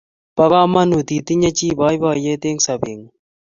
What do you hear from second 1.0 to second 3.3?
itinye chi poipoyet eng' sobeng'ung'